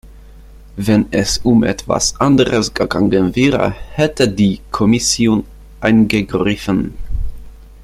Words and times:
Wenn 0.77 1.09
es 1.13 1.37
um 1.43 1.63
etwas 1.63 2.19
anderes 2.19 2.73
gegangen 2.73 3.35
wäre, 3.35 3.69
hätte 3.91 4.27
die 4.27 4.59
Kommission 4.71 5.45
eingegriffen. 5.79 6.95